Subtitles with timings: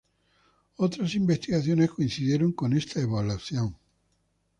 [0.77, 3.75] Otras investigaciones coincidieron con esta evaluación.